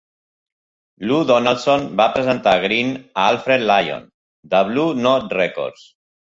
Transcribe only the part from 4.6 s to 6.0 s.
Blue Note Records.